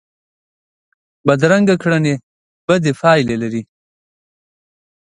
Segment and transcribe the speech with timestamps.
[1.25, 2.15] بدرنګه کړنې
[2.67, 3.61] بدې پایلې لري